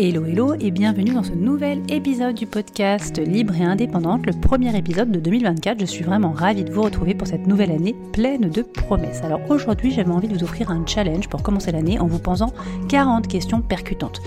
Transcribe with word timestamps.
Hello 0.00 0.24
hello 0.24 0.54
et 0.60 0.70
bienvenue 0.70 1.12
dans 1.12 1.24
ce 1.24 1.32
nouvel 1.32 1.82
épisode 1.88 2.36
du 2.36 2.46
podcast 2.46 3.18
Libre 3.18 3.56
et 3.56 3.64
Indépendante, 3.64 4.26
le 4.26 4.32
premier 4.32 4.78
épisode 4.78 5.10
de 5.10 5.18
2024. 5.18 5.80
Je 5.80 5.86
suis 5.86 6.04
vraiment 6.04 6.30
ravie 6.30 6.62
de 6.62 6.72
vous 6.72 6.82
retrouver 6.82 7.16
pour 7.16 7.26
cette 7.26 7.48
nouvelle 7.48 7.72
année 7.72 7.96
pleine 8.12 8.48
de 8.48 8.62
promesses. 8.62 9.22
Alors 9.24 9.40
aujourd'hui 9.48 9.90
j'avais 9.90 10.12
envie 10.12 10.28
de 10.28 10.34
vous 10.34 10.44
offrir 10.44 10.70
un 10.70 10.86
challenge 10.86 11.26
pour 11.26 11.42
commencer 11.42 11.72
l'année 11.72 11.98
en 11.98 12.06
vous 12.06 12.20
posant 12.20 12.52
40 12.88 13.26
questions 13.26 13.60
percutantes. 13.60 14.22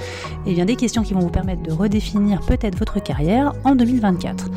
Et 0.46 0.56
bien 0.56 0.66
des 0.66 0.76
questions 0.76 1.04
qui 1.04 1.14
vont 1.14 1.22
vous 1.22 1.30
permettre 1.30 1.64
de 1.64 1.72
redéfinir 1.72 2.42
peut-être 2.42 2.78
votre 2.78 3.02
carrière 3.02 3.54
en 3.64 3.74
2024. 3.74 4.50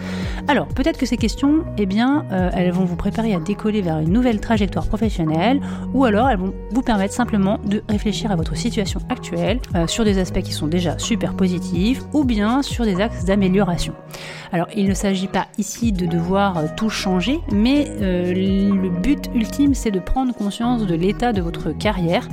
Alors 0.49 0.67
peut-être 0.67 0.99
que 0.99 1.07
ces 1.07 1.17
questions, 1.17 1.65
eh 1.79 1.87
bien 1.87 2.27
euh, 2.33 2.51
elles 2.55 2.73
vont 2.73 2.87
vous 2.87 2.97
préparer 2.97 3.35
à 3.35 3.39
décoller 3.39 3.83
vers 3.83 4.01
une 4.01 4.13
nouvelle 4.13 4.41
trajectoire 4.41 4.89
professionnelle 4.89 5.61
ou 5.93 6.07
alors 6.07 6.29
elles 6.29 6.39
vont 6.39 6.55
vous 6.73 6.83
permettre 6.83 7.15
simplement 7.15 7.61
de 7.65 7.85
réfléchir 7.89 8.33
à 8.33 8.37
votre 8.37 8.57
situation 8.57 8.99
actuelle 9.11 9.61
euh, 9.77 9.87
sur 9.87 10.05
des 10.05 10.19
aspects 10.19 10.43
qui 10.43 10.53
sont 10.53 10.67
déjà 10.67 10.99
super 11.05 11.35
positif 11.35 12.03
ou 12.13 12.25
bien 12.25 12.63
sur 12.63 12.85
des 12.85 13.01
axes 13.01 13.25
d'amélioration. 13.25 13.93
Alors 14.53 14.69
il 14.75 14.89
ne 14.89 14.95
s'agit 14.95 15.29
pas 15.29 15.47
ici 15.59 15.93
de 15.93 16.07
devoir 16.07 16.59
euh, 16.59 16.67
tout 16.77 16.89
changer, 16.89 17.41
mais 17.53 17.89
euh, 18.01 18.33
le 18.33 18.89
but 18.89 19.31
ultime 19.35 19.75
c'est 19.75 19.91
de 19.91 20.01
prendre 20.01 20.35
conscience 20.35 20.87
de 20.87 20.95
l'état 20.95 21.33
de 21.33 21.43
votre 21.43 21.73
carrière 21.73 22.29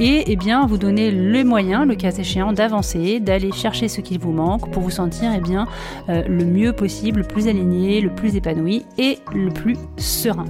et 0.00 0.24
eh 0.26 0.36
bien 0.36 0.66
vous 0.66 0.78
donner 0.78 1.10
le 1.10 1.44
moyen, 1.44 1.84
le 1.84 1.94
cas 1.94 2.12
échéant, 2.12 2.52
d'avancer, 2.52 3.20
d'aller 3.20 3.52
chercher 3.52 3.88
ce 3.88 4.00
qui 4.00 4.18
vous 4.18 4.32
manque 4.32 4.70
pour 4.70 4.82
vous 4.82 4.90
sentir 4.90 5.32
eh 5.34 5.40
bien, 5.40 5.66
euh, 6.08 6.22
le 6.26 6.44
mieux 6.44 6.72
possible, 6.72 7.20
le 7.20 7.26
plus 7.26 7.48
aligné, 7.48 8.00
le 8.00 8.10
plus 8.10 8.36
épanoui 8.36 8.86
et 8.98 9.18
le 9.34 9.50
plus 9.50 9.76
serein. 9.96 10.46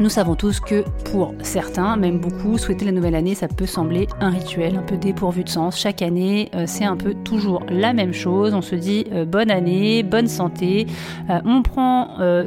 Nous 0.00 0.08
savons 0.08 0.36
tous 0.36 0.60
que 0.60 0.84
pour 1.10 1.34
certains, 1.42 1.96
même 1.96 2.20
beaucoup, 2.20 2.56
souhaiter 2.56 2.84
la 2.84 2.92
nouvelle 2.92 3.16
année, 3.16 3.34
ça 3.34 3.48
peut 3.48 3.66
sembler 3.66 4.06
un 4.20 4.30
rituel 4.30 4.76
un 4.76 4.82
peu 4.82 4.96
dépourvu 4.96 5.42
de 5.42 5.48
sens. 5.48 5.76
Chaque 5.76 6.02
année, 6.02 6.50
euh, 6.54 6.64
c'est 6.68 6.84
un 6.84 6.96
peu 6.96 7.14
toujours 7.14 7.64
la 7.68 7.92
même 7.92 8.12
chose. 8.12 8.54
On 8.54 8.62
se 8.62 8.76
dit 8.76 9.06
euh, 9.10 9.24
bonne 9.24 9.50
année, 9.50 10.04
bonne 10.04 10.28
santé. 10.28 10.86
Euh, 11.30 11.40
on 11.44 11.62
prend 11.62 11.98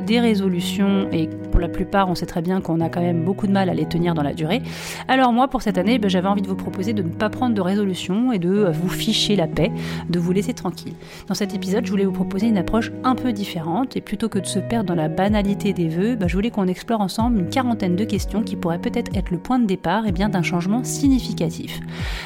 des 0.05 0.19
résolutions 0.19 1.09
et 1.11 1.29
la 1.61 1.69
plupart, 1.69 2.09
on 2.09 2.15
sait 2.15 2.25
très 2.25 2.41
bien 2.41 2.61
qu'on 2.61 2.81
a 2.81 2.89
quand 2.89 3.01
même 3.01 3.23
beaucoup 3.23 3.47
de 3.47 3.51
mal 3.51 3.69
à 3.69 3.73
les 3.73 3.85
tenir 3.85 4.13
dans 4.13 4.23
la 4.23 4.33
durée. 4.33 4.61
Alors 5.07 5.31
moi, 5.31 5.47
pour 5.47 5.61
cette 5.61 5.77
année, 5.77 5.99
ben, 5.99 6.09
j'avais 6.09 6.27
envie 6.27 6.41
de 6.41 6.47
vous 6.47 6.55
proposer 6.55 6.93
de 6.93 7.03
ne 7.03 7.09
pas 7.09 7.29
prendre 7.29 7.55
de 7.55 7.61
résolution 7.61 8.31
et 8.31 8.39
de 8.39 8.71
vous 8.71 8.89
ficher 8.89 9.35
la 9.35 9.47
paix, 9.47 9.71
de 10.09 10.19
vous 10.19 10.31
laisser 10.31 10.53
tranquille. 10.53 10.93
Dans 11.27 11.33
cet 11.33 11.53
épisode, 11.53 11.85
je 11.85 11.91
voulais 11.91 12.05
vous 12.05 12.11
proposer 12.11 12.47
une 12.47 12.57
approche 12.57 12.91
un 13.03 13.15
peu 13.15 13.31
différente 13.31 13.95
et 13.95 14.01
plutôt 14.01 14.29
que 14.29 14.39
de 14.39 14.45
se 14.45 14.59
perdre 14.59 14.87
dans 14.87 14.95
la 14.95 15.09
banalité 15.09 15.73
des 15.73 15.87
vœux, 15.87 16.15
ben, 16.15 16.27
je 16.27 16.35
voulais 16.35 16.51
qu'on 16.51 16.67
explore 16.67 17.01
ensemble 17.01 17.39
une 17.39 17.49
quarantaine 17.49 17.95
de 17.95 18.03
questions 18.03 18.43
qui 18.43 18.55
pourraient 18.55 18.79
peut-être 18.79 19.15
être 19.15 19.31
le 19.31 19.37
point 19.37 19.59
de 19.59 19.65
départ 19.65 20.03
eh 20.07 20.11
bien 20.11 20.29
d'un 20.29 20.43
changement 20.43 20.83
significatif. 20.83 21.79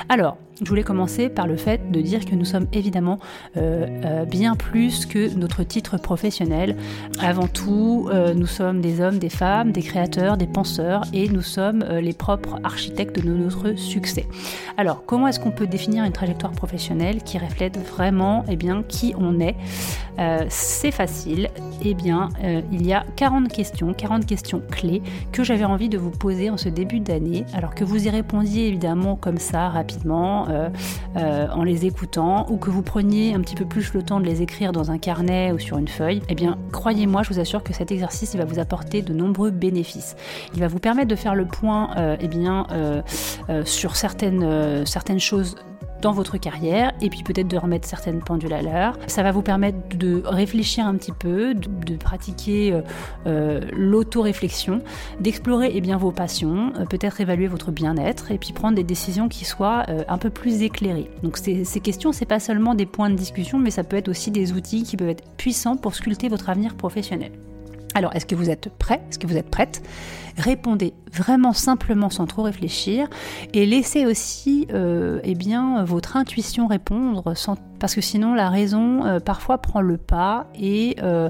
Alors, 0.09 0.37
je 0.63 0.69
voulais 0.69 0.83
commencer 0.83 1.27
par 1.27 1.47
le 1.47 1.57
fait 1.57 1.91
de 1.91 1.99
dire 1.99 2.25
que 2.25 2.33
nous 2.33 2.45
sommes 2.45 2.67
évidemment 2.71 3.19
euh, 3.57 3.87
euh, 4.05 4.25
bien 4.25 4.55
plus 4.55 5.05
que 5.05 5.33
notre 5.35 5.63
titre 5.63 5.97
professionnel. 5.97 6.77
Avant 7.19 7.47
tout, 7.47 8.07
euh, 8.11 8.33
nous 8.33 8.45
sommes 8.45 8.79
des 8.79 9.01
hommes, 9.01 9.17
des 9.17 9.24
femmes, 9.29 9.71
des 9.71 9.81
créateurs, 9.81 10.37
des 10.37 10.47
penseurs 10.47 11.03
et 11.13 11.29
nous 11.29 11.41
sommes 11.41 11.83
les 11.83 12.13
propres 12.13 12.59
architectes 12.63 13.23
de 13.23 13.29
notre 13.29 13.77
succès. 13.77 14.27
Alors, 14.77 15.05
comment 15.05 15.27
est-ce 15.27 15.39
qu'on 15.39 15.51
peut 15.51 15.67
définir 15.67 16.03
une 16.03 16.11
trajectoire 16.11 16.53
professionnelle 16.53 17.23
qui 17.23 17.37
reflète 17.37 17.77
vraiment 17.77 18.45
eh 18.49 18.55
bien, 18.55 18.83
qui 18.87 19.13
on 19.17 19.39
est? 19.39 19.55
C'est 20.49 20.91
facile. 20.91 21.49
Eh 21.83 21.93
bien, 21.93 22.29
il 22.71 22.85
y 22.85 22.93
a 22.93 23.05
40 23.15 23.49
questions, 23.49 23.93
40 23.93 24.25
questions 24.25 24.61
clés 24.71 25.01
que 25.31 25.43
j'avais 25.43 25.65
envie 25.65 25.89
de 25.89 25.97
vous 25.97 26.11
poser 26.11 26.49
en 26.49 26.57
ce 26.57 26.69
début 26.69 26.99
d'année. 26.99 27.45
Alors 27.53 27.75
que 27.75 27.83
vous 27.83 28.07
y 28.07 28.09
répondiez 28.09 28.67
évidemment 28.67 29.15
comme 29.15 29.37
ça 29.37 29.69
rapidement 29.69 30.47
euh, 30.49 30.69
euh, 31.17 31.47
en 31.49 31.63
les 31.63 31.85
écoutant 31.85 32.45
ou 32.49 32.57
que 32.57 32.69
vous 32.69 32.81
preniez 32.81 33.33
un 33.33 33.41
petit 33.41 33.55
peu 33.55 33.65
plus 33.65 33.93
le 33.93 34.03
temps 34.03 34.19
de 34.19 34.25
les 34.25 34.41
écrire 34.41 34.71
dans 34.71 34.91
un 34.91 34.97
carnet 34.97 35.51
ou 35.51 35.59
sur 35.59 35.77
une 35.77 35.87
feuille, 35.87 36.21
eh 36.29 36.35
bien 36.35 36.57
croyez-moi, 36.71 37.23
je 37.23 37.33
vous 37.33 37.39
assure 37.39 37.63
que 37.63 37.73
cet 37.73 37.91
exercice 37.91 38.33
il 38.33 38.37
va 38.37 38.45
vous 38.45 38.59
apporter 38.59 39.01
de 39.01 39.13
nombreux 39.15 39.51
bénéfices. 39.51 40.15
Il 40.53 40.59
va 40.59 40.67
vous 40.67 40.79
permettre 40.79 41.07
de 41.07 41.15
faire 41.15 41.35
le 41.35 41.45
point 41.45 41.89
euh, 41.97 42.17
eh 42.19 42.27
bien, 42.27 42.67
sur 43.65 43.95
certaines, 43.95 44.85
certaines 44.85 45.19
choses 45.19 45.55
dans 46.05 46.11
votre 46.11 46.37
carrière 46.37 46.93
et 47.01 47.09
puis 47.09 47.23
peut-être 47.23 47.47
de 47.47 47.57
remettre 47.57 47.87
certaines 47.87 48.19
pendules 48.19 48.53
à 48.53 48.61
l'heure. 48.61 48.97
Ça 49.07 49.23
va 49.23 49.31
vous 49.31 49.41
permettre 49.41 49.97
de 49.97 50.21
réfléchir 50.23 50.85
un 50.85 50.95
petit 50.95 51.11
peu, 51.11 51.55
de, 51.55 51.95
pratiquer 51.95 52.73
euh, 52.73 52.81
euh, 53.25 53.61
l'auto-réflexion, 53.73 54.81
d'explorer 55.19 55.71
eh 55.73 55.81
bien, 55.81 55.97
vos 55.97 56.11
passions, 56.11 56.73
euh, 56.77 56.85
peut-être 56.85 57.21
évaluer 57.21 57.47
votre 57.47 57.71
bien-être 57.71 58.31
et 58.31 58.37
puis 58.37 58.53
prendre 58.53 58.75
des 58.75 58.83
décisions 58.83 59.27
qui 59.29 59.45
soient 59.45 59.85
un 60.07 60.17
peu 60.17 60.29
plus 60.29 60.61
éclairées. 60.61 61.09
Donc 61.23 61.37
ces, 61.37 61.65
ces 61.65 61.79
questions, 61.79 62.11
c'est 62.11 62.25
pas 62.25 62.39
seulement 62.39 62.75
des 62.75 62.85
points 62.85 63.09
de 63.09 63.15
discussion, 63.15 63.57
mais 63.57 63.71
ça 63.71 63.83
peut 63.83 63.97
être 63.97 64.07
aussi 64.07 64.29
des 64.29 64.53
outils 64.53 64.83
qui 64.83 64.97
peuvent 64.97 65.09
être 65.09 65.23
puissants 65.37 65.75
pour 65.75 65.95
sculpter 65.95 66.29
votre 66.29 66.49
avenir 66.49 66.75
professionnel. 66.75 67.31
Alors, 67.95 68.13
est-ce 68.13 68.25
que 68.25 68.35
vous 68.35 68.49
êtes 68.49 68.69
prêt? 68.77 69.01
Est-ce 69.09 69.17
que 69.17 69.25
vous 69.25 69.37
êtes 69.37 69.49
prête? 69.49 69.81
Répondez 70.37 70.93
vraiment 71.13 71.53
simplement 71.53 72.09
sans 72.09 72.25
trop 72.25 72.43
réfléchir 72.43 73.07
et 73.53 73.65
laissez 73.65 74.05
aussi 74.05 74.67
euh, 74.73 75.21
eh 75.23 75.33
bien, 75.33 75.85
votre 75.85 76.17
intuition 76.17 76.67
répondre 76.67 77.33
parce 77.79 77.95
que 77.95 78.01
sinon 78.01 78.33
la 78.33 78.49
raison 78.49 79.05
euh, 79.05 79.21
parfois 79.21 79.59
prend 79.59 79.79
le 79.79 79.95
pas 79.95 80.47
et 80.59 80.97
euh, 81.01 81.29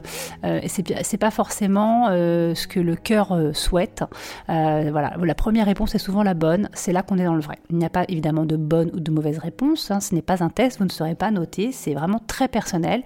c'est 0.66 1.18
pas 1.20 1.30
forcément 1.30 2.08
ce 2.08 2.68
que 2.68 2.80
le 2.80 2.96
cœur 2.96 3.38
souhaite. 3.54 4.04
la 4.48 5.36
première 5.36 5.68
réponse 5.68 5.94
est 5.94 6.00
souvent 6.00 6.24
la 6.24 6.34
bonne, 6.34 6.70
c'est 6.74 6.92
là 6.92 7.04
qu'on 7.04 7.20
est 7.20 7.26
dans 7.26 7.36
le 7.36 7.42
vrai. 7.42 7.60
Il 7.70 7.78
n'y 7.78 7.86
a 7.86 7.92
pas 7.92 8.06
évidemment 8.08 8.46
de 8.46 8.56
bonne 8.56 8.90
ou 8.92 9.00
de 9.00 9.12
mauvaise 9.12 9.38
réponse, 9.38 9.92
hein, 9.92 10.00
ce 10.00 10.16
n'est 10.16 10.24
pas 10.24 10.44
un 10.44 10.50
test, 10.50 10.80
vous 10.80 10.86
ne 10.86 10.90
serez 10.90 11.14
pas 11.14 11.30
noté, 11.30 11.72
c'est 11.72 11.94
vraiment 11.94 12.22
très 12.26 12.48
personnel. 12.48 13.04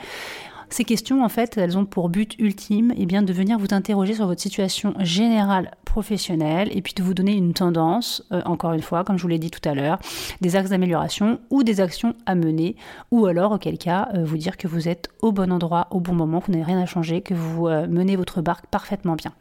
Ces 0.71 0.83
questions, 0.83 1.23
en 1.23 1.29
fait, 1.29 1.57
elles 1.57 1.77
ont 1.77 1.85
pour 1.85 2.09
but 2.09 2.35
ultime 2.37 2.93
eh 2.95 3.05
bien, 3.07 3.23
de 3.23 3.33
venir 3.33 3.57
vous 3.57 3.67
interroger 3.71 4.13
sur 4.13 4.27
votre 4.27 4.41
situation 4.41 4.93
générale 4.99 5.71
professionnelle 5.83 6.69
et 6.71 6.83
puis 6.83 6.93
de 6.93 7.01
vous 7.01 7.15
donner 7.15 7.33
une 7.33 7.53
tendance, 7.53 8.23
euh, 8.31 8.41
encore 8.45 8.73
une 8.73 8.81
fois, 8.81 9.03
comme 9.03 9.17
je 9.17 9.23
vous 9.23 9.27
l'ai 9.27 9.39
dit 9.39 9.49
tout 9.49 9.67
à 9.67 9.73
l'heure, 9.73 9.97
des 10.41 10.55
axes 10.55 10.69
d'amélioration 10.69 11.39
ou 11.49 11.63
des 11.63 11.81
actions 11.81 12.13
à 12.27 12.35
mener, 12.35 12.75
ou 13.09 13.25
alors, 13.25 13.51
auquel 13.51 13.79
cas, 13.79 14.09
euh, 14.13 14.23
vous 14.23 14.37
dire 14.37 14.57
que 14.57 14.67
vous 14.67 14.87
êtes 14.87 15.09
au 15.21 15.31
bon 15.31 15.51
endroit, 15.51 15.87
au 15.89 15.99
bon 15.99 16.13
moment, 16.13 16.39
que 16.39 16.47
vous 16.47 16.53
n'avez 16.53 16.65
rien 16.65 16.79
à 16.79 16.85
changer, 16.85 17.21
que 17.21 17.33
vous 17.33 17.67
euh, 17.67 17.87
menez 17.87 18.15
votre 18.15 18.41
barque 18.41 18.67
parfaitement 18.67 19.15
bien. 19.15 19.33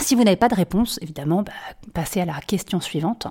Si 0.00 0.14
vous 0.14 0.24
n'avez 0.24 0.36
pas 0.36 0.48
de 0.48 0.54
réponse, 0.54 0.98
évidemment, 1.00 1.42
bah, 1.42 1.52
passez 1.94 2.20
à 2.20 2.24
la 2.26 2.34
question 2.46 2.80
suivante. 2.80 3.26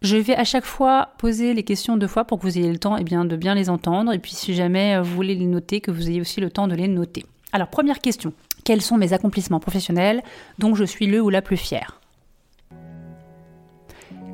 Je 0.00 0.16
vais 0.16 0.36
à 0.36 0.44
chaque 0.44 0.64
fois 0.64 1.08
poser 1.18 1.54
les 1.54 1.64
questions 1.64 1.96
deux 1.96 2.06
fois 2.06 2.24
pour 2.24 2.38
que 2.38 2.44
vous 2.44 2.56
ayez 2.56 2.70
le 2.70 2.78
temps 2.78 2.96
eh 2.96 3.04
bien, 3.04 3.24
de 3.24 3.34
bien 3.34 3.54
les 3.54 3.68
entendre. 3.68 4.12
Et 4.12 4.18
puis 4.18 4.32
si 4.32 4.54
jamais 4.54 4.94
euh, 4.94 5.02
vous 5.02 5.14
voulez 5.14 5.34
les 5.34 5.46
noter, 5.46 5.80
que 5.80 5.90
vous 5.90 6.08
ayez 6.08 6.20
aussi 6.20 6.40
le 6.40 6.50
temps 6.50 6.68
de 6.68 6.74
les 6.74 6.86
noter. 6.86 7.26
Alors 7.52 7.68
première 7.68 7.98
question, 7.98 8.32
quels 8.64 8.82
sont 8.82 8.96
mes 8.96 9.12
accomplissements 9.12 9.60
professionnels 9.60 10.22
dont 10.58 10.74
je 10.74 10.84
suis 10.84 11.06
le 11.06 11.20
ou 11.20 11.30
la 11.30 11.42
plus 11.42 11.56
fière? 11.56 12.00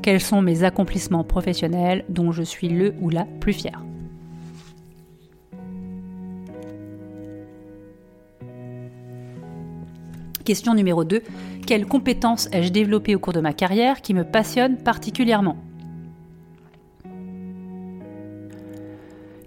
Quels 0.03 0.21
sont 0.21 0.43
mes 0.43 0.65
accomplissements 0.65 1.25
professionnels 1.25 2.05
dont 2.11 2.31
je 2.31 2.43
suis 2.43 2.69
le 2.69 2.95
ou 3.01 3.09
la 3.09 3.25
plus 3.41 3.55
fière? 3.55 3.83
Question 10.45 10.75
numéro 10.75 11.05
2. 11.05 11.23
Quelles 11.67 11.87
compétences 11.87 12.51
ai-je 12.53 12.71
développées 12.71 13.15
au 13.15 13.19
cours 13.19 13.33
de 13.33 13.41
ma 13.41 13.55
carrière 13.55 14.03
qui 14.03 14.13
me 14.13 14.25
passionnent 14.25 14.77
particulièrement? 14.77 15.57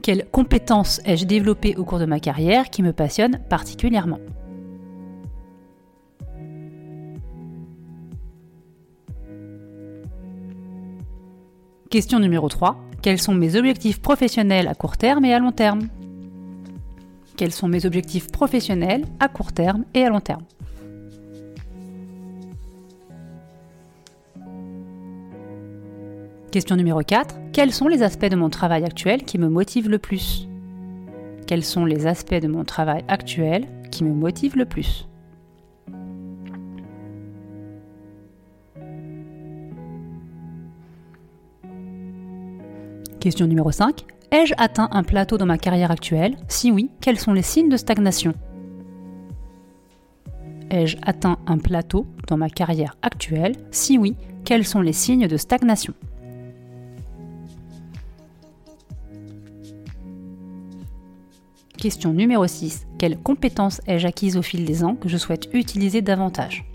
Quelles 0.02 0.26
compétences 0.26 1.00
ai-je 1.06 1.26
développées 1.26 1.76
au 1.76 1.84
cours 1.84 2.00
de 2.00 2.06
ma 2.06 2.20
carrière 2.20 2.72
qui 2.72 2.82
me 2.82 2.94
passionnent 2.94 3.40
particulièrement? 3.48 4.20
Question 11.92 12.20
numéro 12.20 12.50
3. 12.50 12.76
Quels 13.04 13.22
sont 13.22 13.36
mes 13.36 13.56
objectifs 13.56 14.02
professionnels 14.02 14.68
à 14.68 14.74
court 14.74 14.98
terme 14.98 15.26
et 15.26 15.34
à 15.34 15.40
long 15.40 15.52
terme? 15.52 15.90
Quels 17.36 17.52
sont 17.52 17.68
mes 17.68 17.86
objectifs 17.86 18.32
professionnels 18.32 19.06
à 19.20 19.28
court 19.28 19.54
terme 19.54 19.86
et 19.94 20.04
à 20.04 20.10
long 20.10 20.22
terme? 20.22 20.42
Question 26.52 26.78
numéro 26.78 27.02
4. 27.02 27.36
Quels 27.52 27.74
sont 27.74 27.90
les 27.90 28.04
aspects 28.04 28.26
de 28.26 28.38
mon 28.38 28.50
travail 28.50 28.86
actuel 28.86 29.24
qui 29.24 29.38
me 29.38 29.50
motivent 29.50 29.90
le 29.90 30.00
plus? 30.00 30.48
Quels 31.46 31.66
sont 31.66 31.84
les 31.84 32.08
aspects 32.08 32.36
de 32.36 32.48
mon 32.48 32.64
travail 32.64 33.04
actuel 33.10 33.68
qui 33.92 34.06
me 34.06 34.14
motivent 34.14 34.56
le 34.56 34.64
plus? 34.64 35.10
Question 43.20 43.46
numéro 43.46 43.70
5. 43.70 44.06
Ai-je 44.32 44.54
atteint 44.58 44.88
un 44.92 45.04
plateau 45.04 45.38
dans 45.38 45.46
ma 45.46 45.58
carrière 45.58 45.92
actuelle? 45.92 46.38
Si 46.48 46.72
oui, 46.72 46.90
quels 47.02 47.20
sont 47.20 47.34
les 47.34 47.42
signes 47.42 47.70
de 47.70 47.76
stagnation? 47.76 48.34
Ai-je 50.72 50.96
atteint 51.02 51.40
un 51.46 51.58
plateau 51.58 52.06
dans 52.28 52.38
ma 52.38 52.50
carrière 52.50 52.96
actuelle? 53.02 53.56
Si 53.72 53.98
oui, 53.98 54.16
quels 54.46 54.66
sont 54.66 54.82
les 54.82 54.94
signes 54.94 55.28
de 55.28 55.36
stagnation? 55.36 55.94
Question 61.78 62.12
numéro 62.12 62.48
6. 62.48 62.88
Quelles 62.98 63.20
compétences 63.20 63.82
ai-je 63.86 64.08
acquises 64.08 64.36
au 64.36 64.42
fil 64.42 64.66
des 64.66 64.84
ans 64.84 64.96
que 64.96 65.08
je 65.08 65.18
souhaite 65.18 65.48
utiliser 65.54 66.02
davantage? 66.02 66.66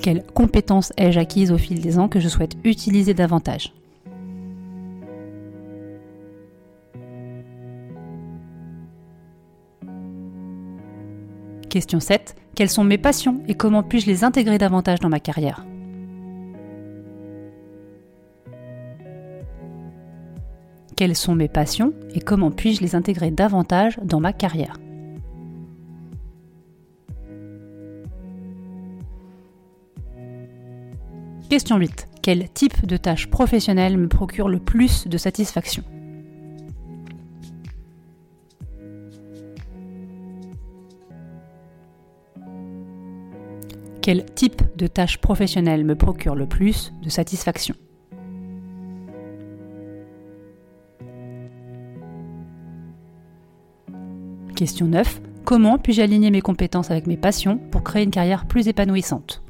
Quelles 0.00 0.24
compétences 0.24 0.94
ai-je 0.96 1.20
acquises 1.20 1.52
au 1.52 1.58
fil 1.58 1.82
des 1.82 1.98
ans 1.98 2.08
que 2.08 2.20
je 2.20 2.28
souhaite 2.28 2.56
utiliser 2.64 3.12
davantage? 3.12 3.74
Question 11.68 12.00
7. 12.00 12.34
Quelles 12.54 12.70
sont 12.70 12.84
mes 12.84 12.98
passions 12.98 13.42
et 13.46 13.54
comment 13.54 13.82
puis-je 13.82 14.06
les 14.06 14.24
intégrer 14.24 14.56
davantage 14.56 15.00
dans 15.00 15.10
ma 15.10 15.20
carrière? 15.20 15.66
Quelles 21.02 21.16
sont 21.16 21.34
mes 21.34 21.48
passions 21.48 21.94
et 22.14 22.20
comment 22.20 22.52
puis-je 22.52 22.80
les 22.80 22.94
intégrer 22.94 23.32
davantage 23.32 23.98
dans 24.04 24.20
ma 24.20 24.32
carrière. 24.32 24.78
Question 31.50 31.76
8. 31.78 32.08
Quel 32.22 32.48
type 32.50 32.86
de 32.86 32.96
tâche 32.96 33.26
professionnelle 33.26 33.96
me 33.96 34.06
procure 34.06 34.48
le 34.48 34.60
plus 34.60 35.08
de 35.08 35.18
satisfaction? 35.18 35.82
Quel 44.02 44.24
type 44.36 44.62
de 44.76 44.86
tâche 44.86 45.18
professionnelle 45.18 45.84
me 45.84 45.96
procure 45.96 46.36
le 46.36 46.46
plus 46.46 46.92
de 47.02 47.08
satisfaction? 47.08 47.74
Question 54.62 54.86
9. 54.86 55.20
Comment 55.44 55.76
puis-je 55.76 56.02
aligner 56.02 56.30
mes 56.30 56.40
compétences 56.40 56.92
avec 56.92 57.08
mes 57.08 57.16
passions 57.16 57.58
pour 57.72 57.82
créer 57.82 58.04
une 58.04 58.12
carrière 58.12 58.46
plus 58.46 58.68
épanouissante? 58.68 59.42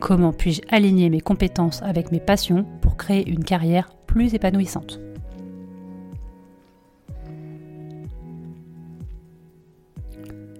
Comment 0.00 0.32
puis-je 0.32 0.62
aligner 0.70 1.10
mes 1.10 1.20
compétences 1.20 1.82
avec 1.82 2.10
mes 2.10 2.20
passions 2.20 2.64
pour 2.80 2.96
créer 2.96 3.28
une 3.28 3.44
carrière 3.44 3.90
plus 4.06 4.32
épanouissante? 4.32 4.98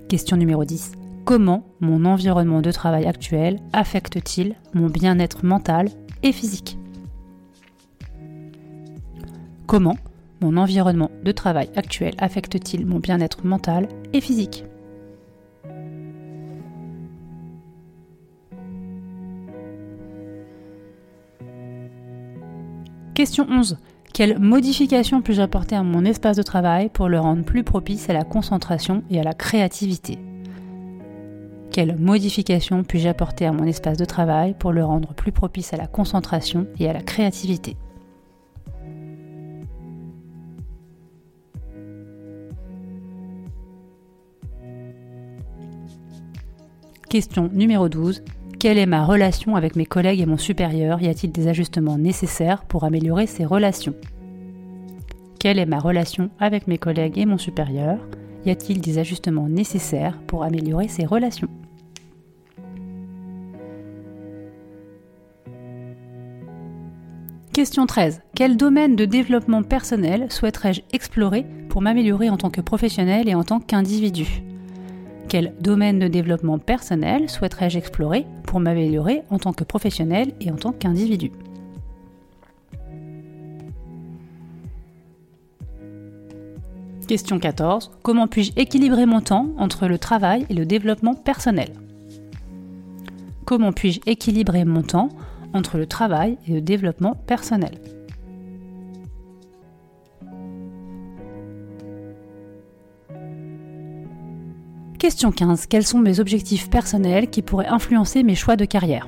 Question 0.09 0.37
numéro 0.37 0.67
10. 0.67 0.93
Comment 1.25 1.65
mon 1.81 2.05
environnement 2.05 2.61
de 2.61 2.71
travail 2.71 3.07
actuel 3.07 3.61
affecte-t-il 3.73 4.57
mon 4.75 4.89
bien-être 4.89 5.43
mental 5.43 5.89
et 6.23 6.33
physique? 6.33 6.77
Comment 9.67 9.97
mon 10.41 10.57
environnement 10.57 11.11
de 11.23 11.33
travail 11.33 11.71
actuel 11.77 12.15
affecte-t-il 12.19 12.87
mon 12.87 12.99
bien-être 12.99 13.47
mental 13.47 13.89
et 14.13 14.21
physique 14.21 14.65
Question 23.15 23.47
11. 23.49 23.79
Quelle 24.13 24.39
modification 24.41 25.23
puis-je 25.23 25.41
apporter 25.41 25.77
à 25.77 25.85
mon 25.85 26.05
espace 26.05 26.37
de 26.37 26.43
travail 26.43 26.89
pour 26.89 27.09
le 27.09 27.21
rendre 27.21 27.45
plus 27.45 27.63
propice 27.63 28.11
à 28.11 28.13
la 28.13 28.25
concentration 28.25 29.05
et 29.09 29.21
à 29.21 29.23
la 29.23 29.35
créativité? 29.35 30.19
Quelle 31.71 31.97
modification 31.97 32.85
puis-je 32.85 33.09
apporter 33.09 33.47
à 33.47 33.53
mon 33.53 33.65
espace 33.65 33.99
de 33.99 34.05
travail 34.05 34.55
pour 34.59 34.73
le 34.73 34.85
rendre 34.85 35.15
plus 35.15 35.33
propice 35.33 35.73
à 35.73 35.77
la 35.77 35.87
concentration 35.87 36.67
et 36.79 36.89
à 36.89 36.93
la 36.93 37.03
créativité? 37.03 37.77
Question 47.15 47.49
numéro 47.53 47.89
12. 47.89 48.25
Quelle 48.59 48.77
est 48.77 48.87
ma 48.87 49.05
relation 49.05 49.55
avec 49.55 49.77
mes 49.77 49.87
collègues 49.87 50.19
et 50.19 50.27
mon 50.27 50.37
supérieur? 50.37 51.01
Y 51.01 51.07
a-t-il 51.07 51.31
des 51.31 51.47
ajustements 51.47 51.97
nécessaires 51.97 52.65
pour 52.65 52.83
améliorer 52.83 53.29
ces 53.29 53.45
relations? 53.45 53.95
Quelle 55.39 55.61
est 55.61 55.65
ma 55.65 55.79
relation 55.79 56.31
avec 56.41 56.67
mes 56.67 56.77
collègues 56.77 57.17
et 57.17 57.25
mon 57.25 57.39
supérieur? 57.39 58.01
Y 58.45 58.51
a-t-il 58.51 58.81
des 58.81 58.99
ajustements 58.99 59.49
nécessaires 59.49 60.19
pour 60.27 60.43
améliorer 60.43 60.89
ces 60.89 61.05
relations? 61.05 61.47
Question 67.53 67.87
13. 67.87 68.23
Quel 68.35 68.57
domaine 68.57 68.97
de 68.97 69.05
développement 69.05 69.63
personnel 69.63 70.33
souhaiterais-je 70.33 70.81
explorer 70.93 71.47
pour 71.69 71.81
m'améliorer 71.81 72.29
en 72.29 72.37
tant 72.37 72.51
que 72.51 72.61
professionnel 72.61 73.29
et 73.29 73.37
en 73.37 73.45
tant 73.45 73.61
qu'individu? 73.61 74.43
Quel 75.29 75.55
domaine 75.61 75.99
de 75.99 76.09
développement 76.09 76.59
personnel 76.59 77.29
souhaiterais-je 77.29 77.79
explorer 77.79 78.27
pour 78.47 78.61
m'améliorer 78.61 79.23
en 79.31 79.39
tant 79.39 79.53
que 79.53 79.65
professionnel 79.65 80.33
et 80.41 80.51
en 80.51 80.57
tant 80.57 80.73
qu'individu? 80.73 81.33
Question 87.07 87.39
14. 87.39 87.91
Comment 88.03 88.27
puis-je 88.27 88.53
équilibrer 88.57 89.05
mon 89.05 89.21
temps 89.21 89.49
entre 89.59 89.89
le 89.89 89.99
travail 89.99 90.47
et 90.49 90.55
le 90.55 90.65
développement 90.65 91.15
personnel? 91.15 91.69
Comment 93.45 93.73
puis-je 93.73 94.01
équilibrer 94.07 94.65
mon 94.65 94.83
temps 94.83 95.11
entre 95.53 95.77
le 95.77 95.87
travail 95.87 96.39
et 96.49 96.53
le 96.53 96.61
développement 96.63 97.15
personnel? 97.15 97.79
Question 105.05 105.33
15. 105.33 105.67
Quels 105.67 105.85
sont 105.85 105.99
mes 105.99 106.19
objectifs 106.19 106.71
personnels 106.71 107.29
qui 107.29 107.43
pourraient 107.43 107.67
influencer 107.67 108.23
mes 108.23 108.35
choix 108.35 108.57
de 108.57 108.65
carrière? 108.65 109.07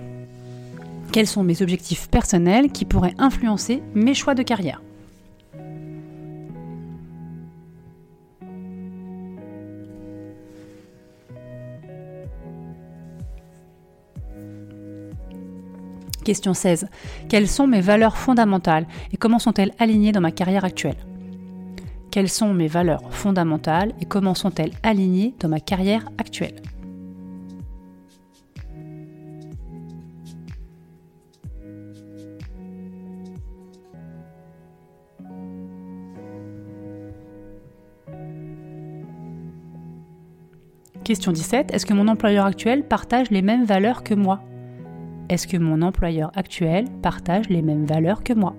Quels 1.10 1.26
sont 1.26 1.42
mes 1.42 1.62
objectifs 1.62 2.10
personnels 2.10 2.70
qui 2.70 2.84
pourraient 2.84 3.14
influencer 3.16 3.82
mes 3.94 4.12
choix 4.12 4.34
de 4.34 4.42
carrière? 4.42 4.82
Question 16.26 16.52
16. 16.52 16.88
Quelles 17.30 17.48
sont 17.48 17.66
mes 17.66 17.80
valeurs 17.80 18.18
fondamentales 18.18 18.86
et 19.12 19.16
comment 19.16 19.38
sont-elles 19.38 19.72
alignées 19.78 20.12
dans 20.12 20.20
ma 20.20 20.30
carrière 20.30 20.66
actuelle? 20.66 20.98
Quelles 22.10 22.28
sont 22.28 22.54
mes 22.54 22.68
valeurs 22.68 23.12
fondamentales 23.12 23.92
et 24.00 24.06
comment 24.06 24.34
sont-elles 24.34 24.72
alignées 24.82 25.34
dans 25.40 25.48
ma 25.48 25.60
carrière 25.60 26.08
actuelle? 26.18 26.62
Question 41.06 41.30
17. 41.30 41.72
Est-ce 41.72 41.86
que 41.86 41.94
mon 41.94 42.08
employeur 42.08 42.46
actuel 42.46 42.82
partage 42.82 43.30
les 43.30 43.40
mêmes 43.40 43.64
valeurs 43.64 44.02
que 44.02 44.14
moi? 44.14 44.40
Est-ce 45.28 45.46
que 45.46 45.56
mon 45.56 45.80
employeur 45.82 46.32
actuel 46.34 46.86
partage 47.00 47.48
les 47.48 47.62
mêmes 47.62 47.84
valeurs 47.84 48.24
que 48.24 48.32
moi? 48.32 48.56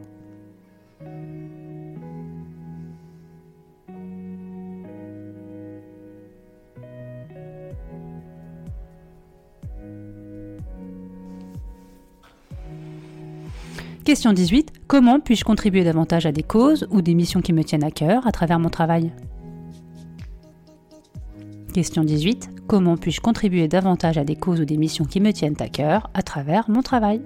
Question 14.07 14.31
18. 14.31 14.87
Comment 14.87 15.19
puis-je 15.19 15.43
contribuer 15.43 15.83
davantage 15.83 16.25
à 16.25 16.31
des 16.31 16.41
causes 16.41 16.87
ou 16.91 17.01
des 17.01 17.13
missions 17.13 17.41
qui 17.41 17.51
me 17.51 17.61
tiennent 17.61 17.83
à 17.83 17.91
cœur 17.91 18.25
à 18.25 18.31
travers 18.31 18.57
mon 18.57 18.69
travail? 18.69 19.11
Question 21.73 22.05
18. 22.05 22.51
Comment 22.67 22.95
puis-je 22.95 23.19
contribuer 23.19 23.67
davantage 23.67 24.17
à 24.17 24.23
des 24.23 24.37
causes 24.37 24.61
ou 24.61 24.63
des 24.63 24.77
missions 24.77 25.03
qui 25.03 25.19
me 25.19 25.33
tiennent 25.33 25.57
à 25.59 25.67
cœur 25.67 26.09
à 26.13 26.21
travers 26.21 26.69
mon 26.69 26.81
travail? 26.81 27.21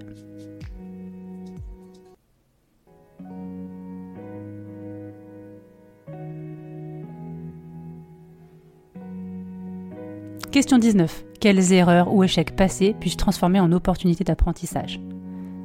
Question 10.51 10.79
19. 10.79 11.25
Quelles 11.39 11.73
erreurs 11.73 12.11
ou 12.11 12.23
échecs 12.23 12.55
passés 12.55 12.95
puis-je 12.99 13.17
transformer 13.17 13.59
en 13.59 13.71
opportunités 13.71 14.23
d'apprentissage? 14.23 14.99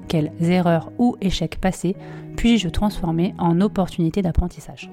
Quelles 0.09 0.33
erreurs 0.41 0.93
ou 0.99 1.17
échecs 1.21 1.61
passés 1.61 1.97
puis-je 2.37 2.69
transformer 2.69 3.35
en 3.39 3.61
opportunités 3.61 4.23
d'apprentissage 4.23 4.91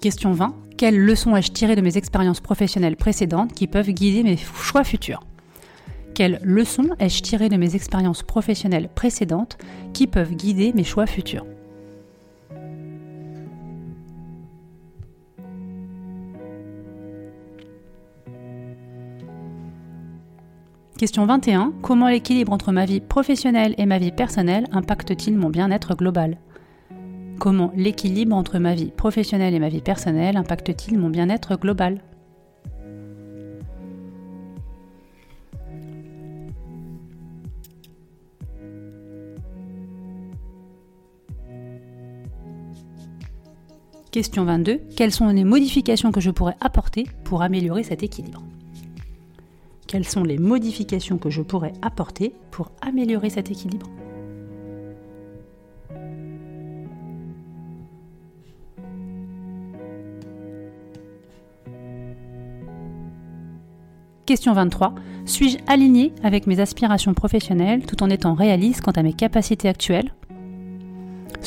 Question 0.00 0.32
20. 0.32 0.54
Quelles 0.76 0.96
leçons 0.96 1.34
ai-je 1.34 1.50
tirées 1.50 1.74
de 1.74 1.80
mes 1.80 1.96
expériences 1.96 2.40
professionnelles 2.40 2.96
précédentes 2.96 3.52
qui 3.52 3.66
peuvent 3.66 3.90
guider 3.90 4.22
mes 4.22 4.36
choix 4.36 4.84
futurs? 4.84 5.24
Quelles 6.18 6.40
leçons 6.42 6.88
ai-je 6.98 7.22
tirées 7.22 7.48
de 7.48 7.56
mes 7.56 7.76
expériences 7.76 8.24
professionnelles 8.24 8.88
précédentes 8.92 9.56
qui 9.92 10.08
peuvent 10.08 10.34
guider 10.34 10.72
mes 10.72 10.82
choix 10.82 11.06
futurs 11.06 11.46
Question 20.98 21.24
21. 21.24 21.72
Comment 21.82 22.08
l'équilibre 22.08 22.52
entre 22.52 22.72
ma 22.72 22.84
vie 22.84 22.98
professionnelle 22.98 23.76
et 23.78 23.86
ma 23.86 23.98
vie 23.98 24.10
personnelle 24.10 24.66
impacte-t-il 24.72 25.38
mon 25.38 25.50
bien-être 25.50 25.94
global? 25.94 26.38
Comment 27.38 27.70
l'équilibre 27.76 28.34
entre 28.34 28.58
ma 28.58 28.74
vie 28.74 28.90
professionnelle 28.90 29.54
et 29.54 29.60
ma 29.60 29.68
vie 29.68 29.82
personnelle 29.82 30.36
impacte-t-il 30.36 30.98
mon 30.98 31.10
bien-être 31.10 31.54
global? 31.54 32.00
Question 44.18 44.44
22. 44.46 44.80
Quelles 44.96 45.12
sont 45.12 45.28
les 45.28 45.44
modifications 45.44 46.10
que 46.10 46.20
je 46.20 46.32
pourrais 46.32 46.56
apporter 46.60 47.06
pour 47.22 47.40
améliorer 47.40 47.84
cet 47.84 48.02
équilibre? 48.02 48.42
Quelles 49.86 50.08
sont 50.08 50.24
les 50.24 50.38
modifications 50.38 51.18
que 51.18 51.30
je 51.30 51.40
pourrais 51.40 51.72
apporter 51.82 52.34
pour 52.50 52.72
améliorer 52.80 53.30
cet 53.30 53.52
équilibre? 53.52 53.86
Question 64.26 64.52
23. 64.52 64.96
Suis-je 65.26 65.58
aligné 65.68 66.12
avec 66.24 66.48
mes 66.48 66.58
aspirations 66.58 67.14
professionnelles 67.14 67.86
tout 67.86 68.02
en 68.02 68.10
étant 68.10 68.34
réaliste 68.34 68.80
quant 68.80 68.90
à 68.90 69.04
mes 69.04 69.12
capacités 69.12 69.68
actuelles? 69.68 70.10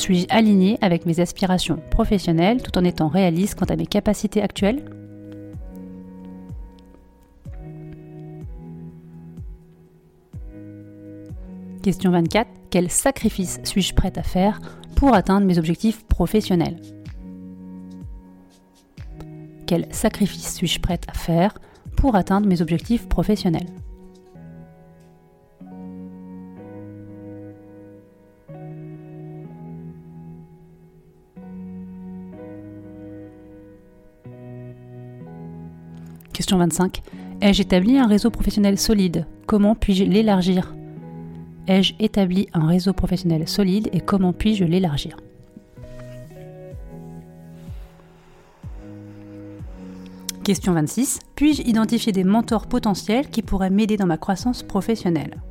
Suis-je 0.01 0.25
aligné 0.31 0.79
avec 0.81 1.05
mes 1.05 1.19
aspirations 1.19 1.77
professionnelles 1.91 2.63
tout 2.63 2.75
en 2.75 2.83
étant 2.83 3.07
réaliste 3.07 3.53
quant 3.53 3.67
à 3.67 3.75
mes 3.75 3.85
capacités 3.85 4.41
actuelles. 4.41 4.83
Question 11.83 12.09
24. 12.09 12.49
Quel 12.71 12.89
sacrifice 12.89 13.59
suis-je 13.63 13.93
prête 13.93 14.17
à 14.17 14.23
faire 14.23 14.59
pour 14.95 15.13
atteindre 15.13 15.45
mes 15.45 15.59
objectifs 15.59 16.03
professionnels? 16.07 16.81
Quel 19.67 19.85
sacrifice 19.93 20.55
suis-je 20.55 20.79
prête 20.79 21.05
à 21.09 21.13
faire 21.13 21.53
pour 21.95 22.15
atteindre 22.15 22.47
mes 22.47 22.63
objectifs 22.63 23.07
professionnels? 23.07 23.69
Question 36.51 36.65
25. 36.65 37.01
Ai-je 37.39 37.61
établi 37.61 37.97
un 37.97 38.07
réseau 38.07 38.29
professionnel 38.29 38.77
solide 38.77 39.25
Comment 39.45 39.73
puis-je 39.73 40.03
l'élargir? 40.03 40.75
Ai-je 41.65 41.93
établi 41.97 42.49
un 42.51 42.67
réseau 42.67 42.91
professionnel 42.91 43.47
solide 43.47 43.87
et 43.93 44.01
comment 44.01 44.33
puis-je 44.33 44.65
l'élargir? 44.65 45.15
Question 50.43 50.73
26. 50.73 51.19
Puis-je 51.35 51.61
identifier 51.61 52.11
des 52.11 52.25
mentors 52.25 52.67
potentiels 52.67 53.29
qui 53.29 53.43
pourraient 53.43 53.69
m'aider 53.69 53.95
dans 53.95 54.07
ma 54.07 54.17
croissance 54.17 54.61
professionnelle? 54.61 55.41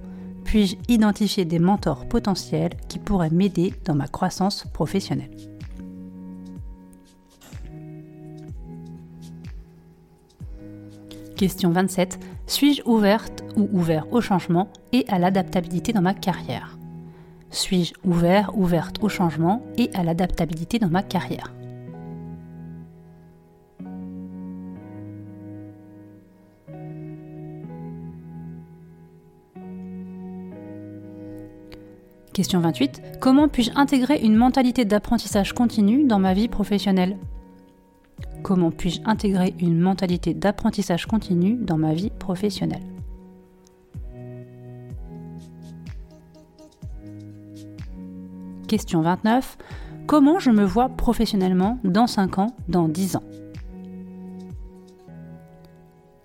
Puis-je 0.44 0.76
identifier 0.88 1.46
des 1.46 1.60
mentors 1.60 2.04
potentiels 2.10 2.72
qui 2.90 2.98
pourraient 2.98 3.30
m'aider 3.30 3.72
dans 3.86 3.94
ma 3.94 4.06
croissance 4.06 4.66
professionnelle? 4.74 5.49
Question 11.40 11.70
27. 11.70 12.18
Suis-je 12.46 12.82
ouverte 12.84 13.44
ou 13.56 13.66
ouvert 13.72 14.12
au 14.12 14.20
changement 14.20 14.68
et 14.92 15.06
à 15.08 15.18
l'adaptabilité 15.18 15.94
dans 15.94 16.02
ma 16.02 16.12
carrière? 16.12 16.76
Suis-je 17.48 17.94
ouvert, 18.04 18.50
ouverte 18.58 19.02
au 19.02 19.08
changement 19.08 19.62
et 19.78 19.88
à 19.94 20.02
l'adaptabilité 20.02 20.78
dans 20.78 20.90
ma 20.90 21.02
carrière? 21.02 21.54
Question 32.34 32.60
28. 32.60 33.18
Comment 33.18 33.48
puis-je 33.48 33.70
intégrer 33.76 34.18
une 34.18 34.36
mentalité 34.36 34.84
d'apprentissage 34.84 35.54
continu 35.54 36.04
dans 36.04 36.18
ma 36.18 36.34
vie 36.34 36.48
professionnelle? 36.48 37.16
Comment 38.42 38.70
puis-je 38.70 39.00
intégrer 39.04 39.54
une 39.60 39.78
mentalité 39.78 40.34
d'apprentissage 40.34 41.06
continu 41.06 41.56
dans 41.56 41.76
ma 41.76 41.92
vie 41.92 42.10
professionnelle? 42.18 42.82
Question 48.66 49.02
29. 49.02 49.58
Comment 50.06 50.38
je 50.38 50.50
me 50.50 50.64
vois 50.64 50.88
professionnellement 50.88 51.78
dans 51.84 52.06
5 52.06 52.38
ans, 52.38 52.56
dans 52.68 52.88
10 52.88 53.16
ans? 53.16 53.24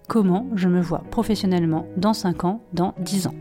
Comment 0.08 0.48
je 0.56 0.70
me 0.70 0.82
vois 0.82 1.04
professionnellement 1.12 1.86
dans 1.98 2.14
5 2.14 2.46
ans, 2.46 2.62
dans 2.74 2.94
10 3.00 3.28
ans? 3.28 3.36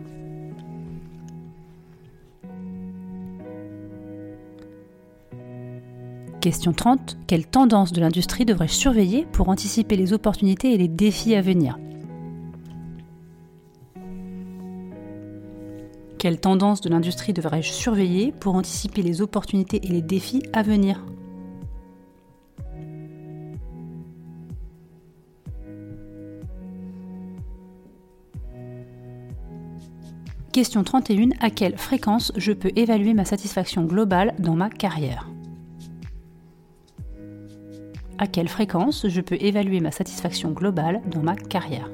Question 6.45 6.75
30. 6.75 7.17
Quelle 7.27 7.47
tendance 7.47 7.91
de 7.91 8.03
l'industrie 8.03 8.45
devrais-je 8.45 8.75
surveiller 8.75 9.27
pour 9.33 9.49
anticiper 9.49 9.97
les 9.97 10.13
opportunités 10.13 10.75
et 10.75 10.77
les 10.77 10.89
défis 10.89 11.35
à 11.35 11.41
venir? 11.41 11.79
Quelle 16.19 16.39
tendance 16.39 16.83
de 16.83 16.91
l'industrie 16.91 17.33
devrais-je 17.33 17.73
surveiller 17.73 18.31
pour 18.31 18.57
anticiper 18.57 19.01
les 19.01 19.23
opportunités 19.23 19.87
et 19.87 19.89
les 19.89 20.03
défis 20.03 20.43
à 20.53 20.63
venir? 20.63 21.03
Question 30.53 30.85
31. 30.85 31.31
À 31.41 31.49
quelle 31.49 31.79
fréquence 31.79 32.33
je 32.37 32.53
peux 32.53 32.71
évaluer 32.77 33.15
ma 33.15 33.25
satisfaction 33.25 33.85
globale 33.85 34.35
dans 34.39 34.57
ma 34.57 34.69
carrière? 34.69 35.31
À 38.19 38.27
quelle 38.27 38.49
fréquence 38.49 39.07
je 39.09 39.21
peux 39.21 39.37
évaluer 39.41 39.81
ma 39.81 39.91
satisfaction 39.91 40.51
globale 40.51 41.01
dans 41.07 41.23
ma 41.23 41.35
carrière. 41.35 41.91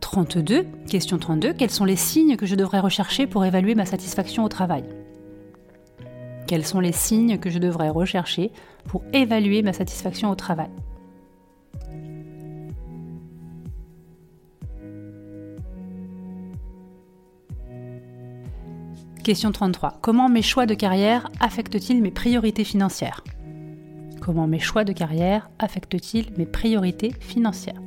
32. 0.00 0.66
Question 0.88 1.18
32. 1.18 1.52
Quels 1.52 1.70
sont 1.70 1.84
les 1.84 1.94
signes 1.94 2.36
que 2.36 2.44
je 2.44 2.56
devrais 2.56 2.80
rechercher 2.80 3.28
pour 3.28 3.44
évaluer 3.44 3.76
ma 3.76 3.86
satisfaction 3.86 4.42
au 4.44 4.48
travail? 4.48 4.82
Quels 6.48 6.66
sont 6.66 6.80
les 6.80 6.90
signes 6.90 7.38
que 7.38 7.48
je 7.48 7.60
devrais 7.60 7.90
rechercher 7.90 8.50
pour 8.86 9.04
évaluer 9.12 9.62
ma 9.62 9.72
satisfaction 9.72 10.30
au 10.30 10.34
travail? 10.34 10.70
Question 19.22 19.52
33. 19.52 19.98
Comment 20.00 20.30
mes 20.30 20.40
choix 20.40 20.64
de 20.64 20.74
carrière 20.74 21.28
affectent-ils 21.40 22.00
mes 22.00 22.10
priorités 22.10 22.64
financières? 22.64 23.22
Comment 24.20 24.46
mes 24.46 24.58
choix 24.58 24.84
de 24.84 24.92
carrière 24.92 25.50
affectent-ils 25.58 26.32
mes 26.38 26.46
priorités 26.46 27.12
financières? 27.20 27.80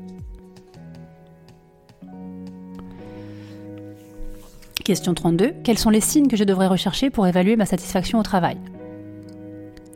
Question 4.86 5.13
32. 5.13 5.54
Quels 5.63 5.80
sont 5.80 5.90
les 5.90 6.02
signes 6.02 6.28
que 6.28 6.38
je 6.38 6.44
devrais 6.44 6.68
rechercher 6.68 7.10
pour 7.10 7.25
évaluer 7.25 7.56
ma 7.56 7.66
satisfaction 7.66 8.20
au 8.20 8.24
travail? 8.24 8.58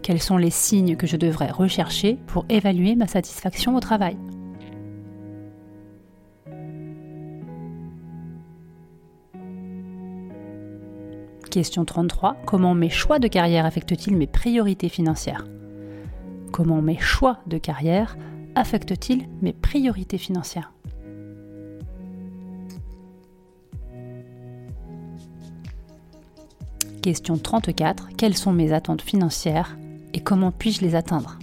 Quels 0.01 0.22
sont 0.22 0.38
les 0.38 0.51
signes 0.51 0.96
que 0.96 1.06
je 1.06 1.17
devrais 1.17 1.51
rechercher 1.51 2.17
pour 2.27 2.46
évaluer 2.50 2.96
ma 2.96 3.08
satisfaction 3.08 3.75
au 3.75 3.79
travail? 3.79 4.17
Question 11.57 11.85
33. 11.85 12.37
Comment 12.45 12.75
mes 12.75 12.91
choix 12.91 13.17
de 13.17 13.27
carrière 13.27 13.65
affectent-ils 13.65 14.15
mes 14.15 14.27
priorités 14.27 14.89
financières? 14.89 15.47
Comment 16.51 16.83
mes 16.83 16.99
choix 16.99 17.39
de 17.47 17.57
carrière 17.57 18.15
affectent-ils 18.53 19.27
mes 19.41 19.53
priorités 19.53 20.19
financières? 20.19 20.71
Question 27.01 27.39
34. 27.39 28.09
Quelles 28.15 28.37
sont 28.37 28.53
mes 28.53 28.71
attentes 28.71 29.01
financières 29.01 29.79
et 30.13 30.19
comment 30.19 30.51
puis-je 30.51 30.81
les 30.81 30.93
atteindre? 30.93 31.39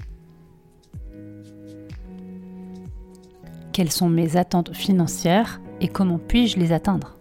Quelles 3.73 3.90
sont 3.90 4.09
mes 4.09 4.37
attentes 4.37 4.76
financières 4.76 5.61
et 5.80 5.88
comment 5.88 6.21
puis-je 6.21 6.61
les 6.61 6.71
atteindre? 6.71 7.18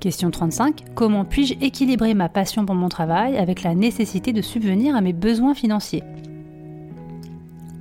Question 0.00 0.30
35. 0.30 0.94
Comment 0.94 1.26
puis-je 1.26 1.54
équilibrer 1.60 2.14
ma 2.14 2.30
passion 2.30 2.64
pour 2.64 2.74
mon 2.74 2.88
travail 2.88 3.36
avec 3.36 3.62
la 3.62 3.74
nécessité 3.74 4.32
de 4.32 4.40
subvenir 4.40 4.96
à 4.96 5.02
mes 5.02 5.12
besoins 5.12 5.54
financiers? 5.54 6.02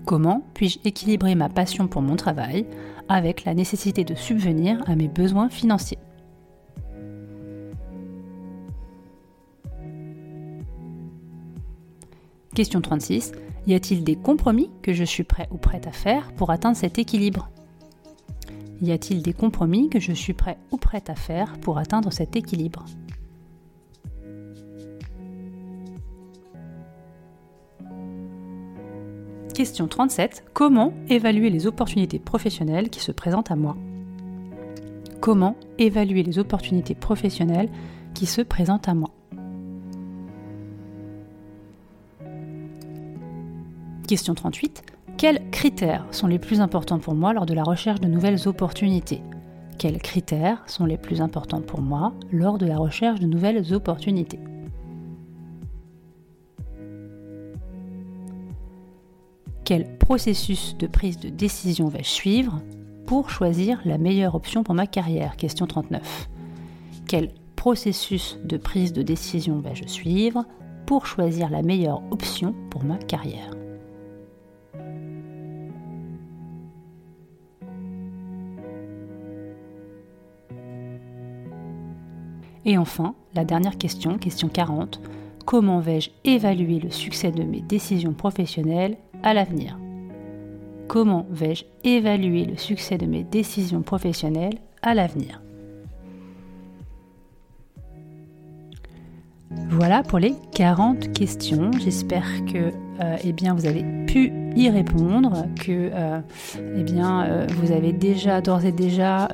Comment 0.05 0.43
puis-je 0.53 0.79
équilibrer 0.83 1.35
ma 1.35 1.47
passion 1.47 1.88
pour 1.88 2.01
mon 2.01 2.17
travail 2.17 2.65
avec 3.07 3.45
la 3.45 3.53
nécessité 3.53 4.03
de 4.03 4.15
subvenir 4.15 4.83
à 4.85 4.97
mes 4.97 5.07
besoins 5.07 5.47
financiers? 5.47 5.97
Question 12.53 12.81
36. 12.81 13.31
Y 13.65 13.75
a-t-il 13.75 14.03
des 14.03 14.17
compromis 14.17 14.69
que 14.81 14.91
je 14.91 15.05
suis 15.05 15.23
prêt 15.23 15.47
ou 15.51 15.57
prête 15.57 15.88
à 15.88 15.93
faire 15.93 16.33
pour 16.33 16.51
atteindre 16.51 16.75
cet 16.75 16.99
équilibre? 16.99 17.49
Y 18.81 18.91
a-t-il 18.91 19.21
des 19.21 19.33
compromis 19.33 19.89
que 19.89 20.00
je 20.00 20.13
suis 20.13 20.33
prêt 20.33 20.57
ou 20.71 20.77
prête 20.77 21.09
à 21.09 21.15
faire 21.15 21.57
pour 21.59 21.77
atteindre 21.77 22.12
cet 22.12 22.36
équilibre? 22.36 22.86
Question 29.53 29.88
37. 29.89 30.45
Comment 30.53 30.93
évaluer 31.09 31.50
les 31.50 31.67
opportunités 31.67 32.19
professionnelles 32.19 32.89
qui 32.89 33.01
se 33.01 33.12
présentent 33.12 33.51
à 33.51 33.57
moi? 33.57 33.75
Comment 35.19 35.57
évaluer 35.77 36.24
les 36.24 36.39
opportunités 36.39 36.95
professionnelles 36.95 37.69
qui 38.13 38.25
se 38.25 38.41
présentent 38.41 38.88
à 38.88 38.93
moi? 38.93 39.09
Question 44.07 44.33
38. 44.33 44.83
Quels 45.19 45.49
critères 45.51 46.05
sont 46.11 46.27
les 46.27 46.39
plus 46.39 46.61
importants 46.61 46.97
pour 46.97 47.13
moi 47.13 47.33
lors 47.33 47.45
de 47.45 47.53
la 47.53 47.63
recherche 47.63 47.99
de 47.99 48.07
nouvelles 48.07 48.47
opportunités? 48.47 49.21
Quels 49.77 49.97
critères 49.97 50.63
sont 50.65 50.85
les 50.85 50.97
plus 50.97 51.19
importants 51.19 51.59
pour 51.59 51.81
moi 51.81 52.13
lors 52.31 52.57
de 52.57 52.65
la 52.65 52.77
recherche 52.77 53.19
de 53.19 53.27
nouvelles 53.27 53.73
opportunités? 53.73 54.39
Quel 59.65 59.97
processus 59.97 60.77
de 60.77 60.88
prise 60.88 61.19
de 61.19 61.27
décision 61.27 61.89
vais-je 61.89 62.07
suivre 62.07 62.61
pour 63.05 63.29
choisir 63.29 63.81
la 63.83 63.97
meilleure 63.97 64.35
option 64.35 64.63
pour 64.63 64.73
ma 64.73 64.88
carrière? 64.88 65.35
Question 65.35 65.67
39. 65.67 66.29
Quel 67.09 67.33
processus 67.57 68.39
de 68.46 68.55
prise 68.55 68.94
de 68.94 69.01
décision 69.01 69.59
vais-je 69.59 69.85
suivre 69.85 70.46
pour 70.85 71.07
choisir 71.07 71.50
la 71.50 71.61
meilleure 71.61 72.03
option 72.09 72.55
pour 72.70 72.85
ma 72.85 72.96
carrière? 72.96 73.58
Et 82.65 82.77
enfin, 82.77 83.15
la 83.35 83.45
dernière 83.45 83.77
question, 83.77 84.17
question 84.17 84.48
40, 84.48 85.01
comment 85.45 85.79
vais-je 85.79 86.09
évaluer 86.24 86.79
le 86.79 86.91
succès 86.91 87.31
de 87.31 87.43
mes 87.43 87.61
décisions 87.61 88.13
professionnelles 88.13 88.98
à 89.24 89.33
l'avenir? 89.33 89.77
Comment 90.87 91.25
vais-je 91.29 91.65
évaluer 91.83 92.45
le 92.45 92.57
succès 92.57 92.98
de 92.98 93.05
mes 93.05 93.24
décisions 93.24 93.81
professionnelles 93.81 94.57
à 94.81 94.93
l'avenir? 94.93 95.41
Voilà 99.69 100.03
pour 100.03 100.19
les 100.19 100.33
40 100.53 101.13
questions. 101.13 101.72
J'espère 101.79 102.27
que 102.45 102.72
euh, 103.01 103.17
eh 103.24 103.33
bien, 103.33 103.53
vous 103.53 103.65
avez 103.65 103.83
pu 104.05 104.31
y 104.59 104.69
répondre, 104.69 105.45
que 105.55 105.89
euh, 105.93 106.19
eh 106.77 106.83
bien, 106.83 107.24
euh, 107.24 107.48
vous 107.57 107.72
avez 107.72 107.93
déjà 107.93 108.41
d'ores 108.41 108.65
et 108.65 108.72
déjà 108.72 109.29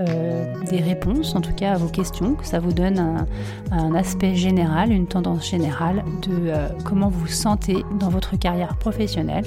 des 0.69 0.79
réponses, 0.79 1.35
en 1.35 1.41
tout 1.41 1.53
cas 1.53 1.73
à 1.73 1.77
vos 1.77 1.87
questions, 1.87 2.35
que 2.35 2.45
ça 2.45 2.59
vous 2.59 2.73
donne 2.73 3.25
un, 3.71 3.95
aspect 3.95 4.35
général, 4.35 4.91
une 4.91 5.07
tendance 5.07 5.49
générale 5.49 6.03
de 6.21 6.51
comment 6.83 7.09
vous 7.09 7.21
vous 7.21 7.27
sentez 7.27 7.83
dans 7.99 8.09
votre 8.09 8.37
carrière 8.37 8.75
professionnelle. 8.77 9.45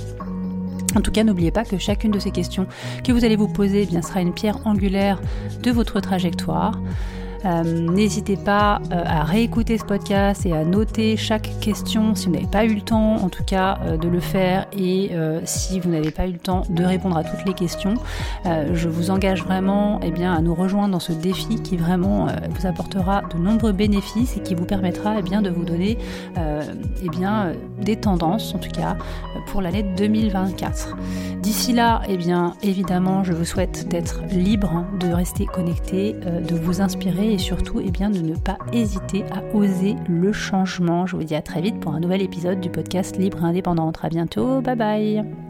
En 0.96 1.00
tout 1.00 1.10
cas, 1.10 1.22
n'oubliez 1.22 1.50
pas 1.50 1.64
que 1.64 1.78
chacune 1.78 2.10
de 2.10 2.18
ces 2.18 2.30
questions 2.30 2.66
que 3.04 3.12
vous 3.12 3.24
allez 3.24 3.36
vous 3.36 3.48
poser 3.48 3.82
eh 3.82 3.86
bien, 3.86 4.02
sera 4.02 4.20
une 4.20 4.32
pierre 4.32 4.66
angulaire 4.66 5.20
de 5.62 5.70
votre 5.70 6.00
trajectoire. 6.00 6.80
Euh, 7.44 7.62
n'hésitez 7.62 8.37
pas 8.37 8.81
euh, 8.90 9.03
à 9.05 9.22
réécouter 9.22 9.79
ce 9.79 9.85
podcast 9.85 10.44
et 10.44 10.53
à 10.53 10.64
noter 10.64 11.16
chaque 11.16 11.61
question 11.61 12.14
si 12.14 12.27
vous 12.27 12.33
n'avez 12.33 12.46
pas 12.46 12.64
eu 12.64 12.74
le 12.74 12.81
temps, 12.81 13.16
en 13.16 13.29
tout 13.29 13.44
cas, 13.44 13.79
euh, 13.85 13.96
de 13.96 14.09
le 14.09 14.20
faire 14.20 14.66
et 14.77 15.11
si 15.44 15.81
vous 15.81 15.90
n'avez 15.90 16.11
pas 16.11 16.27
eu 16.27 16.33
le 16.33 16.38
temps 16.38 16.62
de 16.68 16.85
répondre 16.85 17.16
à 17.16 17.24
toutes 17.24 17.44
les 17.46 17.55
questions. 17.55 17.94
je 18.44 18.88
vous 18.88 19.11
engage 19.11 19.42
vraiment 19.44 20.01
eh 20.03 20.24
à 20.24 20.40
nous 20.40 20.55
rejoindre 20.55 20.92
dans 20.92 21.01
ce 21.01 21.12
défi 21.12 21.61
qui 21.62 21.77
vraiment 21.77 22.27
vous 22.51 22.66
apportera 22.66 23.22
de 23.33 23.38
nombreux 23.38 23.72
bénéfices 23.72 24.37
et 24.37 24.40
qui 24.40 24.55
vous 24.55 24.64
permettra 24.64 25.16
eh 25.18 25.22
de 25.22 25.51
vous 25.51 25.64
donner 25.64 25.98
eh 26.37 27.85
des 27.85 27.96
tendances, 27.96 28.55
en 28.55 28.59
tout 28.59 28.70
cas, 28.70 28.96
pour 29.46 29.62
l'année 29.62 29.83
2024. 29.83 30.96
D'ici 31.40 31.72
là, 31.72 32.03
évidemment, 32.62 33.24
je 33.24 33.33
vous 33.33 33.44
souhaite 33.44 33.88
d'être 33.88 34.22
libre, 34.31 34.85
de 35.01 35.09
rester 35.09 35.46
connecté, 35.46 36.14
de 36.14 36.55
vous 36.55 36.81
inspirer 36.81 37.27
et 37.32 37.38
surtout 37.38 37.80
eh 37.80 37.90
bien, 37.90 38.10
de 38.10 38.20
ne 38.20 38.34
pas 38.34 38.58
hésiter 38.72 39.24
à 39.30 39.42
oser 39.54 39.96
le 40.08 40.32
changement. 40.32 41.06
Je 41.06 41.16
vous 41.16 41.24
dis 41.24 41.34
à 41.34 41.42
très 41.42 41.60
vite 41.60 41.80
pour 41.80 41.94
un 41.94 42.00
nouvel 42.00 42.22
épisode 42.22 42.60
du 42.60 42.70
podcast 42.70 43.16
Libre 43.16 43.38
et 43.42 43.48
Indépendante. 43.48 43.98
À 44.02 44.08
bientôt, 44.08 44.60
bye 44.60 44.76
bye 44.76 45.47